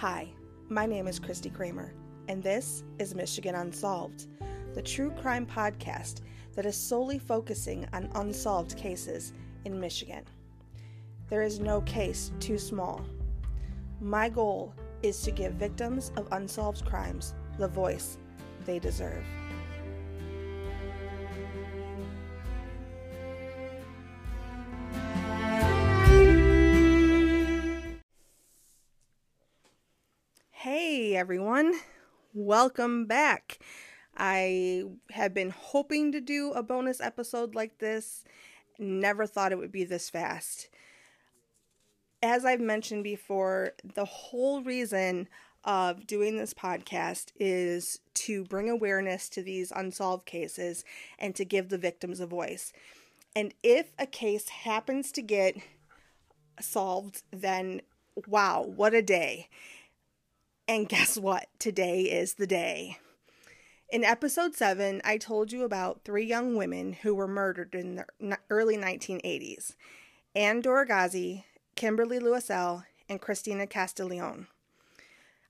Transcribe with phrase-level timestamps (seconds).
[0.00, 0.32] Hi,
[0.70, 1.92] my name is Christy Kramer,
[2.26, 4.28] and this is Michigan Unsolved,
[4.72, 6.22] the true crime podcast
[6.54, 9.34] that is solely focusing on unsolved cases
[9.66, 10.24] in Michigan.
[11.28, 13.04] There is no case too small.
[14.00, 14.72] My goal
[15.02, 18.16] is to give victims of unsolved crimes the voice
[18.64, 19.26] they deserve.
[30.62, 31.72] Hey everyone,
[32.34, 33.60] welcome back.
[34.14, 38.24] I have been hoping to do a bonus episode like this,
[38.78, 40.68] never thought it would be this fast.
[42.22, 45.28] As I've mentioned before, the whole reason
[45.64, 50.84] of doing this podcast is to bring awareness to these unsolved cases
[51.18, 52.70] and to give the victims a voice.
[53.34, 55.56] And if a case happens to get
[56.60, 57.80] solved, then
[58.26, 59.48] wow, what a day.
[60.70, 61.48] And guess what?
[61.58, 62.98] Today is the day.
[63.92, 68.38] In episode 7, I told you about three young women who were murdered in the
[68.50, 69.74] early 1980s
[70.36, 71.42] Anne Doragazi,
[71.74, 74.46] Kimberly Louiselle, and Christina Castiglione.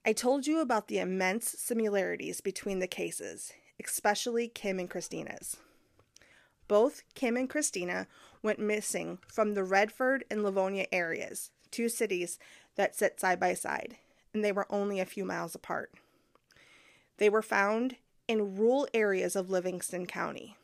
[0.03, 5.55] I told you about the immense similarities between the cases, especially Kim and Christina's.
[6.67, 8.07] Both Kim and Christina
[8.41, 12.39] went missing from the Redford and Livonia areas, two cities
[12.75, 13.97] that sit side by side,
[14.33, 15.91] and they were only a few miles apart.
[17.17, 20.55] They were found in rural areas of Livingston County.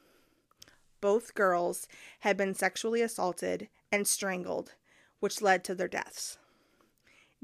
[1.02, 1.88] Both girls
[2.22, 4.74] had been sexually assaulted and strangled,
[5.20, 6.38] which led to their deaths.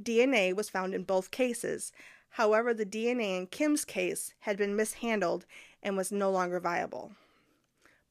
[0.01, 1.91] DNA was found in both cases.
[2.31, 5.45] However, the DNA in Kim's case had been mishandled
[5.83, 7.11] and was no longer viable.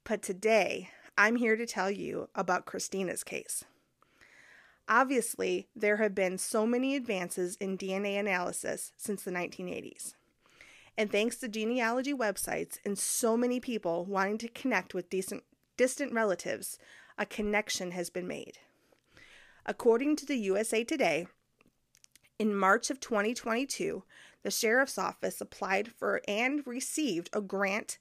[0.04, 3.64] But today, I'm here to tell you about Christina's case.
[4.92, 10.12] Obviously, there have been so many advances in DNA analysis since the 1980s.
[10.98, 15.44] And thanks to genealogy websites and so many people wanting to connect with decent,
[15.78, 16.78] distant relatives,
[17.16, 18.58] a connection has been made.
[19.64, 21.26] According to the USA Today,
[22.38, 24.04] in March of 2022,
[24.42, 27.96] the Sheriff's Office applied for and received a grant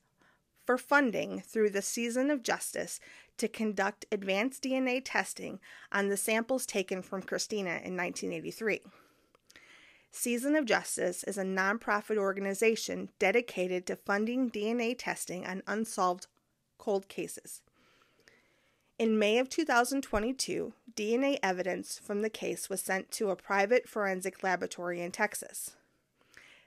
[0.72, 3.02] for funding through the Season of Justice
[3.36, 5.60] to conduct advanced DNA testing
[5.92, 8.80] on the samples taken from Christina in 1983.
[10.12, 16.28] Season of Justice is a nonprofit organization dedicated to funding DNA testing on unsolved
[16.78, 17.62] cold cases.
[18.98, 24.42] In May of 2022, DNA evidence from the case was sent to a private forensic
[24.42, 25.76] laboratory in Texas.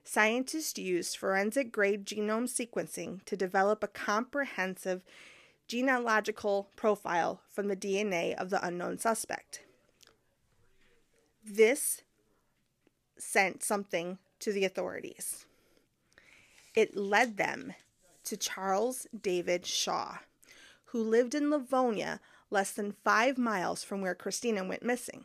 [0.05, 5.03] Scientists used forensic grade genome sequencing to develop a comprehensive
[5.67, 9.63] genealogical profile from the DNA of the unknown suspect.
[11.43, 12.03] This
[13.17, 15.47] sent something to the authorities.
[16.75, 17.73] It led them
[18.25, 20.19] to Charles David Shaw,
[20.87, 25.25] who lived in Livonia, less than five miles from where Christina went missing.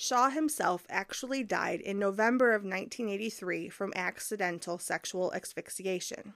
[0.00, 6.34] Shaw himself actually died in November of 1983 from accidental sexual asphyxiation.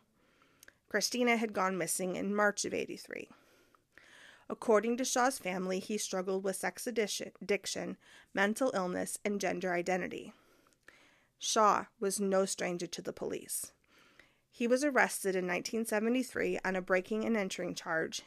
[0.88, 3.28] Christina had gone missing in March of 83.
[4.50, 7.98] According to Shaw's family, he struggled with sex addiction,
[8.34, 10.32] mental illness, and gender identity.
[11.38, 13.70] Shaw was no stranger to the police.
[14.50, 18.22] He was arrested in 1973 on a breaking and entering charge.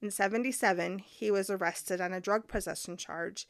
[0.00, 3.46] In 77, he was arrested on a drug possession charge,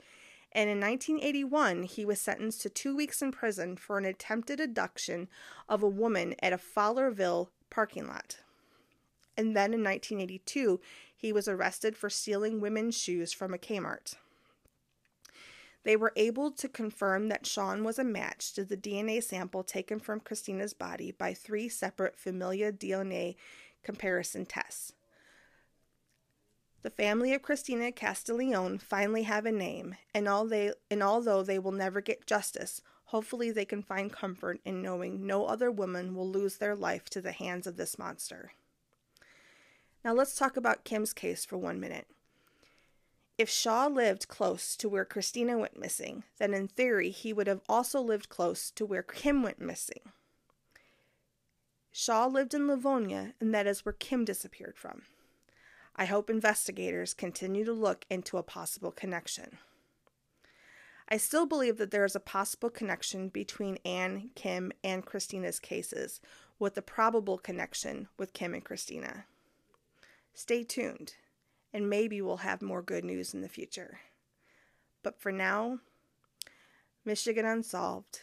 [0.54, 5.28] and in 1981, he was sentenced to two weeks in prison for an attempted abduction
[5.68, 8.36] of a woman at a Fowlerville parking lot.
[9.36, 10.80] And then in 1982,
[11.16, 14.14] he was arrested for stealing women's shoes from a Kmart.
[15.82, 19.98] They were able to confirm that Shaw was a match to the DNA sample taken
[19.98, 23.34] from Christina's body by three separate familial DNA
[23.82, 24.92] comparison tests.
[26.84, 31.58] The family of Christina Castiglione finally have a name, and, all they, and although they
[31.58, 36.28] will never get justice, hopefully they can find comfort in knowing no other woman will
[36.28, 38.52] lose their life to the hands of this monster.
[40.04, 42.06] Now let's talk about Kim's case for one minute.
[43.38, 47.62] If Shaw lived close to where Christina went missing, then in theory he would have
[47.66, 50.12] also lived close to where Kim went missing.
[51.90, 55.04] Shaw lived in Livonia, and that is where Kim disappeared from.
[55.96, 59.58] I hope investigators continue to look into a possible connection.
[61.08, 66.20] I still believe that there is a possible connection between Anne, Kim, and Christina's cases,
[66.58, 69.26] with a probable connection with Kim and Christina.
[70.32, 71.14] Stay tuned,
[71.72, 74.00] and maybe we'll have more good news in the future.
[75.02, 75.80] But for now,
[77.04, 78.22] Michigan Unsolved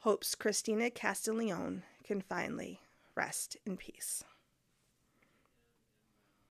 [0.00, 2.80] hopes Christina Castiglione can finally
[3.14, 4.22] rest in peace.